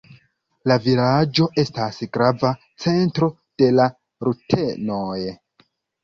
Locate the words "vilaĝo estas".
0.83-1.99